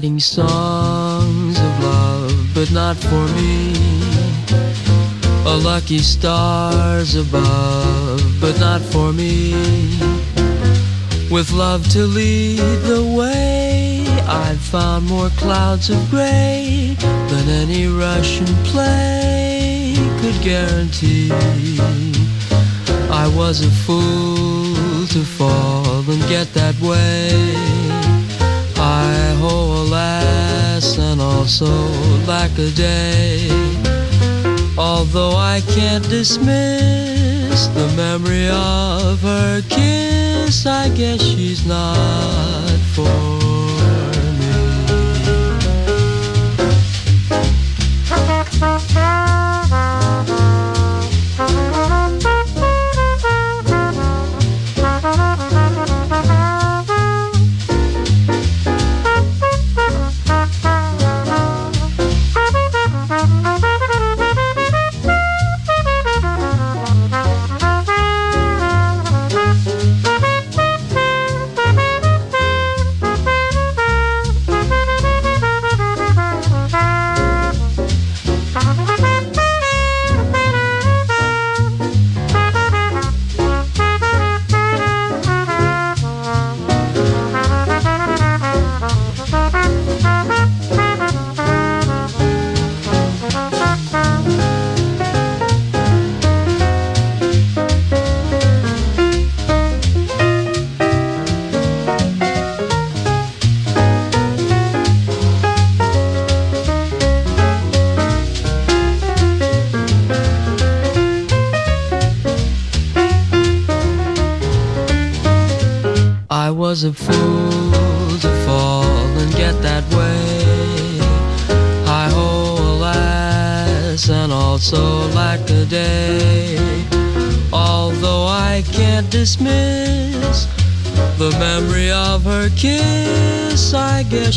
Writing 0.00 0.18
songs 0.18 1.58
of 1.58 1.82
love, 1.82 2.54
but 2.54 2.72
not 2.72 2.96
for 2.96 3.26
me. 3.36 3.74
A 5.44 5.54
lucky 5.62 5.98
stars 5.98 7.16
above, 7.16 8.22
but 8.40 8.58
not 8.58 8.80
for 8.80 9.12
me. 9.12 9.52
With 11.30 11.52
love 11.52 11.86
to 11.90 12.06
lead 12.06 12.60
the 12.88 13.04
way, 13.14 14.06
I've 14.26 14.60
found 14.60 15.06
more 15.06 15.28
clouds 15.36 15.90
of 15.90 15.98
gray 16.08 16.96
than 17.28 17.48
any 17.50 17.86
Russian 17.86 18.46
play 18.72 19.96
could 20.22 20.40
guarantee. 20.42 21.30
I 23.10 23.30
was 23.36 23.60
a 23.62 23.70
fool 23.84 25.06
to 25.08 25.22
fall 25.36 26.10
and 26.10 26.22
get 26.30 26.54
that 26.54 26.80
way. 26.80 27.69
Also 31.40 31.64
lack 32.26 32.50
a 32.58 32.70
day. 32.72 33.48
Although 34.76 35.36
I 35.36 35.62
can't 35.68 36.06
dismiss 36.10 37.66
the 37.68 37.90
memory 37.96 38.48
of 38.50 39.22
her 39.22 39.62
kiss, 39.62 40.66
I 40.66 40.90
guess 40.90 41.22
she's 41.22 41.64
not 41.64 42.78
for 42.94 43.39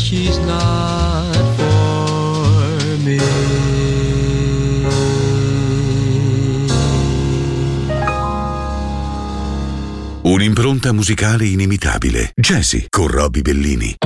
she's 0.04 0.36
not 0.40 1.34
for 1.56 2.98
me. 2.98 3.18
Un'impronta 10.22 10.92
musicale 10.92 11.46
inimitabile. 11.46 12.32
Jazzy 12.34 12.86
con 12.90 13.06
Robbie 13.08 13.42
Bellini. 13.42 13.96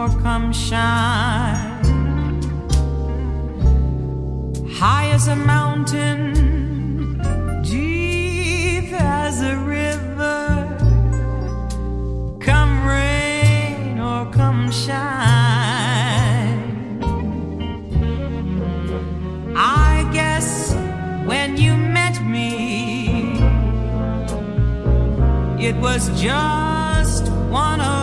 more 0.00 0.20
come 0.22 0.50
shine. 0.50 1.84
High 4.80 5.08
as 5.16 5.28
a 5.28 5.36
mountain, 5.36 6.32
deep 7.62 8.92
as 8.94 9.42
a 9.42 9.56
river, 9.56 10.42
come 12.40 12.86
rain 12.86 14.00
or 14.00 14.24
come 14.32 14.70
shine. 14.70 15.02
I 19.54 20.08
guess 20.14 20.74
when 21.30 21.58
you 21.58 21.76
met 21.76 22.16
me, 22.24 23.34
it 25.68 25.76
was 25.76 26.02
just 26.18 27.28
one 27.50 27.82
of 27.82 27.99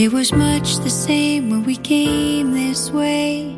It 0.00 0.14
was 0.14 0.32
much 0.32 0.76
the 0.76 0.88
same 0.88 1.50
when 1.50 1.62
we 1.64 1.76
came 1.76 2.54
this 2.54 2.90
way, 2.90 3.54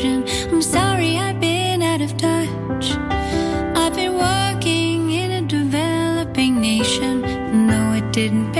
occasion? 0.00 0.24
I'm 0.52 0.62
sorry 0.62 1.18
I've 1.18 1.40
been 1.40 1.82
out 1.82 2.00
of 2.00 2.16
touch. 2.16 2.96
I've 3.76 3.94
been 3.94 4.14
working 4.14 5.10
in 5.10 5.30
a 5.30 5.42
developing 5.42 6.60
nation. 6.60 7.20
No, 7.66 7.92
it 7.94 8.12
didn't 8.12 8.52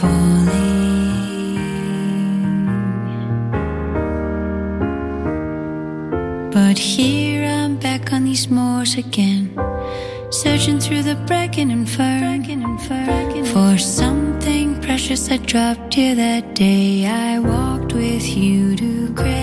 falling. 0.00 1.60
But 6.52 6.78
here 6.78 7.44
I'm 7.44 7.76
back 7.76 8.12
on 8.12 8.24
these 8.24 8.48
moors 8.48 8.96
again, 8.96 9.42
searching 10.30 10.78
through 10.80 11.02
the 11.02 11.16
bracken 11.26 11.70
and 11.70 11.88
fern 11.88 12.30
for 13.52 13.78
something 13.78 14.80
precious 14.80 15.30
I 15.30 15.38
dropped 15.38 15.94
here 15.94 16.14
that 16.14 16.54
day. 16.54 17.06
I 17.06 17.38
walked 17.38 17.92
with 17.92 18.26
you 18.36 18.76
to 18.76 19.12
Craigie 19.14 19.39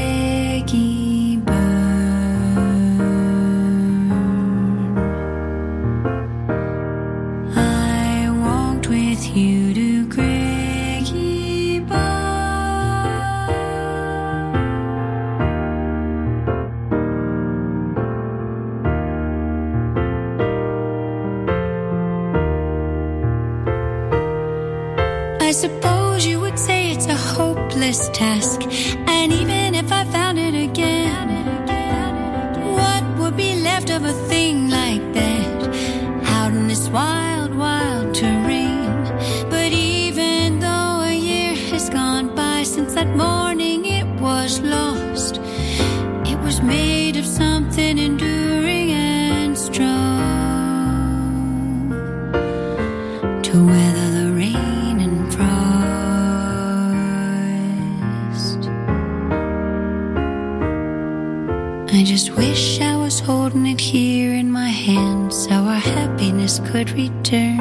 just 62.17 62.31
wish 62.31 62.81
I 62.81 62.95
was 62.97 63.19
holding 63.19 63.67
it 63.67 63.79
here 63.79 64.33
in 64.33 64.49
my 64.51 64.69
hand 64.69 65.31
so 65.31 65.51
our 65.51 65.83
happiness 65.97 66.59
could 66.65 66.89
return. 66.89 67.59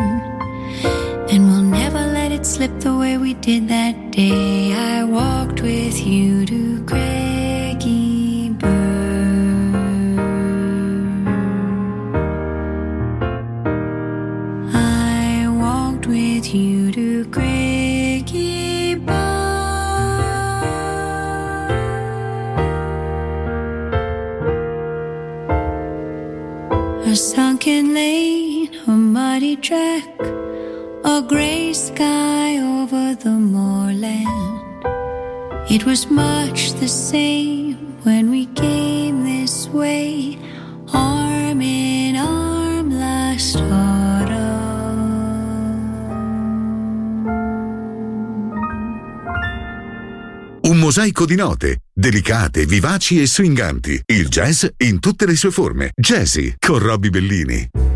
And 1.31 1.41
we'll 1.49 1.69
never 1.83 1.99
let 1.99 2.33
it 2.33 2.47
slip 2.47 2.73
the 2.81 2.97
way 2.97 3.19
we 3.19 3.35
did 3.35 3.69
that 3.69 4.13
day. 4.13 4.73
I 4.73 5.05
walked 5.05 5.61
with 5.61 5.99
you 6.07 6.26
Mosaico 51.17 51.25
di 51.25 51.35
note, 51.35 51.81
delicate, 51.95 52.67
vivaci 52.67 53.23
e 53.23 53.27
swinganti. 53.27 54.03
Il 54.05 54.29
jazz 54.29 54.67
in 54.79 55.01
tutte 55.01 55.25
le 55.25 55.35
sue 55.35 55.51
forme. 55.51 55.91
Jazzy 55.95 56.55
con 56.59 56.79
Robbie 56.79 57.11
Bellini. 57.11 57.96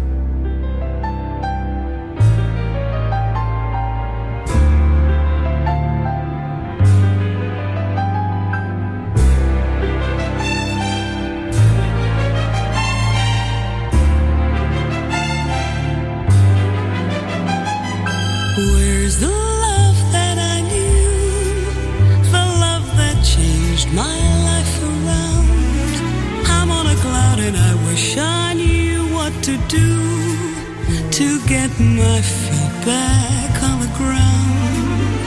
Get 31.50 31.80
my 31.80 32.20
feet 32.20 32.86
back 32.86 33.62
on 33.64 33.80
the 33.80 33.92
ground. 33.98 35.18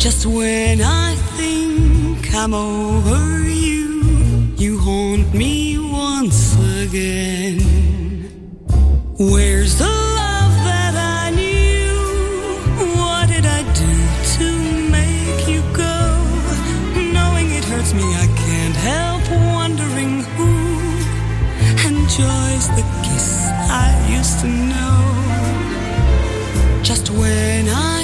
Just 0.00 0.26
when 0.26 0.80
I 0.80 1.16
think 1.36 2.32
I'm 2.32 2.54
over 2.54 3.42
you, 3.42 4.54
you 4.56 4.78
haunt 4.78 5.34
me 5.34 5.76
once 5.76 6.54
again. 6.82 7.58
Where's 9.18 9.76
the 9.76 9.93
Just 26.84 27.08
when 27.08 27.66
I 27.70 28.03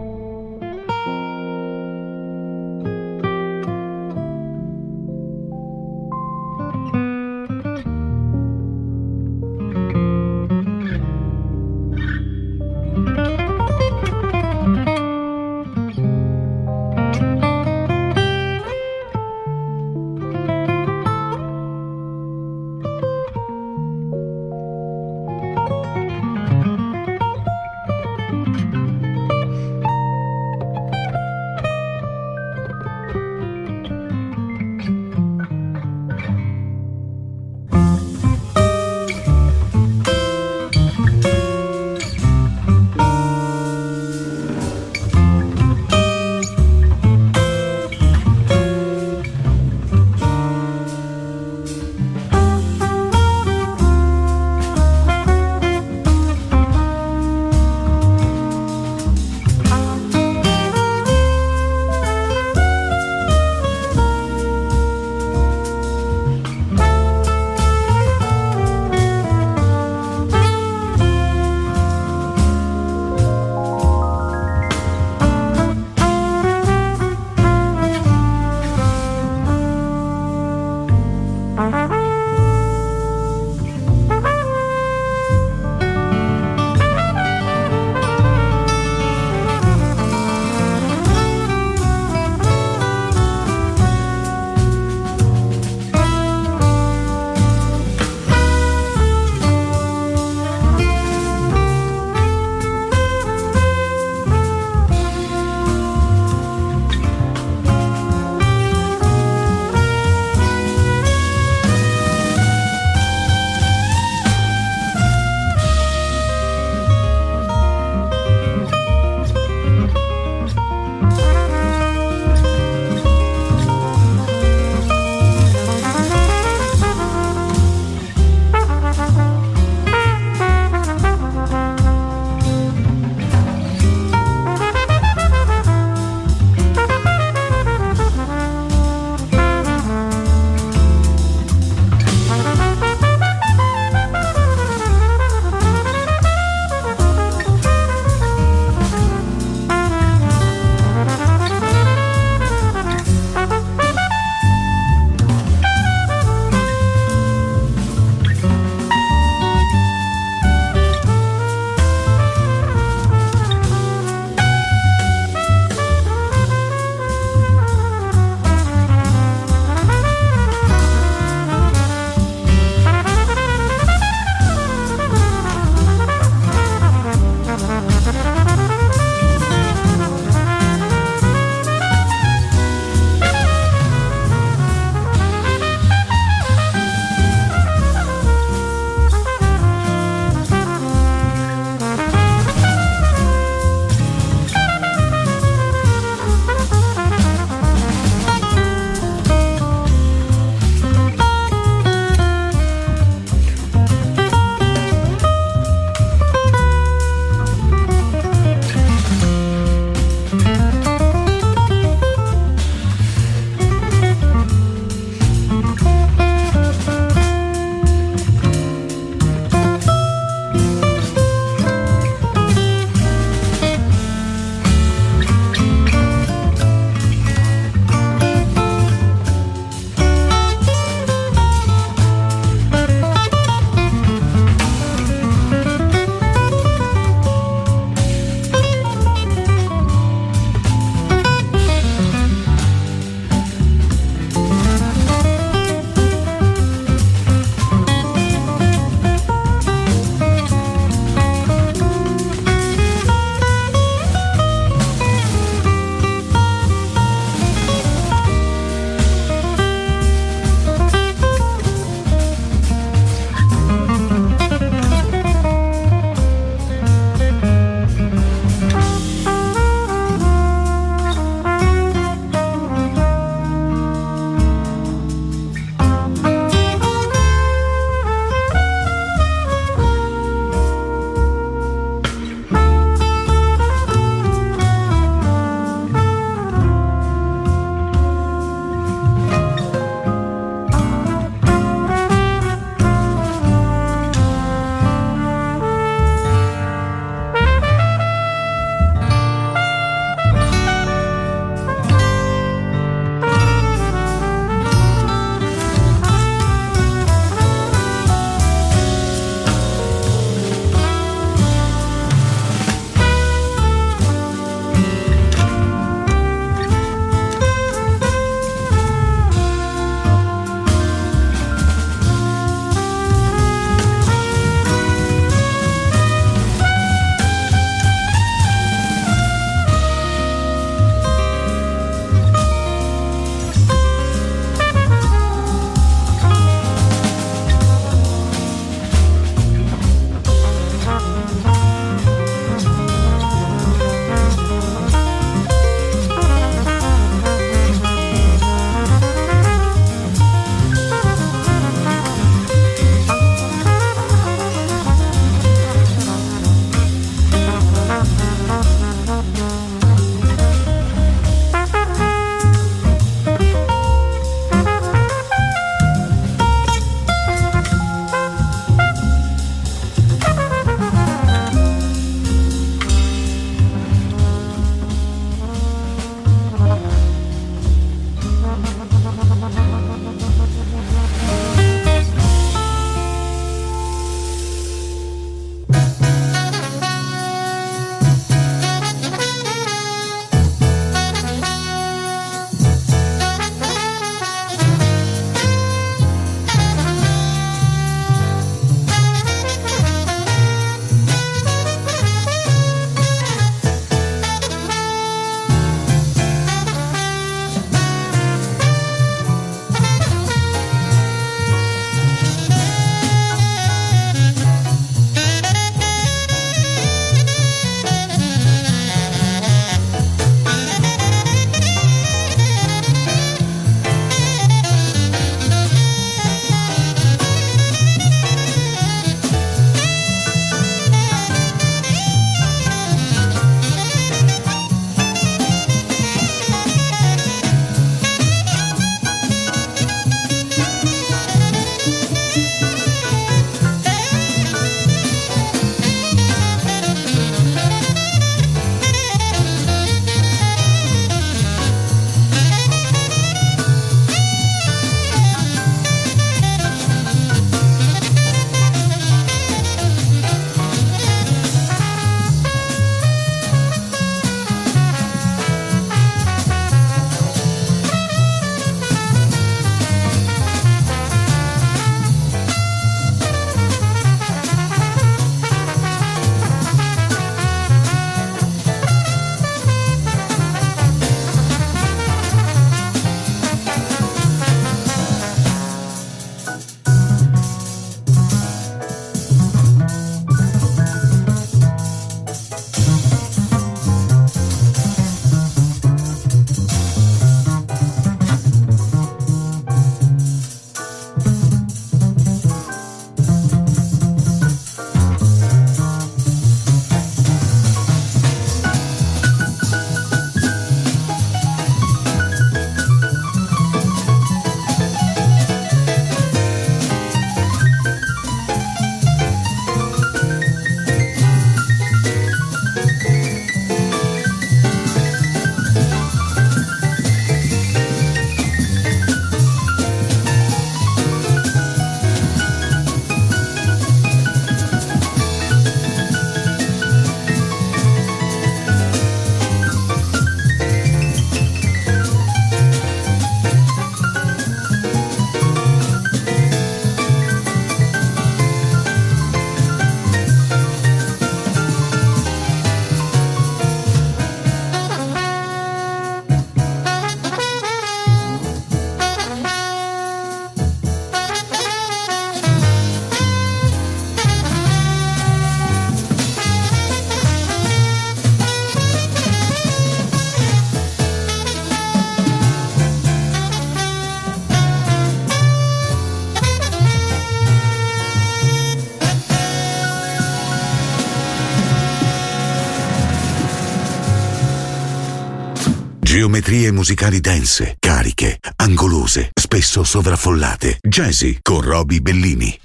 Geometrie 586.51 586.73
musicali 586.73 587.21
dense, 587.21 587.77
cariche, 587.79 588.37
angolose, 588.57 589.29
spesso 589.33 589.85
sovraffollate. 589.85 590.79
Jazzy 590.85 591.39
con 591.41 591.61
Roby 591.61 592.01
Bellini. 592.01 592.59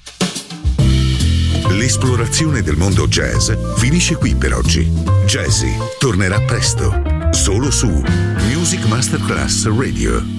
L'esplorazione 1.68 2.62
del 2.62 2.76
mondo 2.76 3.06
jazz 3.06 3.52
finisce 3.76 4.16
qui 4.16 4.34
per 4.34 4.54
oggi. 4.54 4.82
Jazzy 5.26 5.72
tornerà 6.00 6.40
presto, 6.40 7.00
solo 7.30 7.70
su 7.70 7.86
Music 8.48 8.84
Masterclass 8.86 9.68
Radio. 9.68 10.35